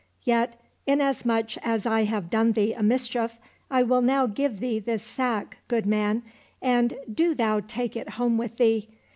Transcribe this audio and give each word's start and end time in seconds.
Yet, 0.23 0.59
inasmuch 0.87 1.57
as 1.59 1.85
I 1.85 2.05
have 2.05 2.31
done 2.31 2.53
thee 2.53 2.73
a 2.73 2.81
mischief, 2.81 3.37
I 3.69 3.83
will 3.83 4.01
now 4.01 4.25
give 4.25 4.59
thee 4.59 4.79
this 4.79 5.03
sack, 5.03 5.59
good 5.67 5.85
man, 5.85 6.23
and 6.59 6.97
do 7.13 7.35
thou 7.35 7.59
take 7.59 7.95
it 7.95 8.09
home 8.09 8.35
with 8.39 8.57
thee. 8.57 8.89